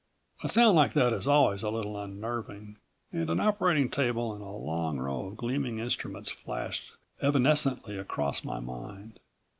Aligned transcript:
A 0.43 0.49
sound 0.49 0.75
like 0.75 0.93
that 0.93 1.13
is 1.13 1.27
always 1.27 1.61
a 1.61 1.69
little 1.69 1.95
unnerving 1.95 2.77
and 3.13 3.29
an 3.29 3.39
operating 3.39 3.87
table 3.87 4.33
and 4.33 4.41
a 4.41 4.47
long 4.47 4.97
row 4.97 5.27
of 5.27 5.37
gleaming 5.37 5.77
instruments 5.77 6.31
flashed 6.31 6.93
evanescently 7.21 7.99
across 7.99 8.43
my 8.43 8.59
mind. 8.59 9.19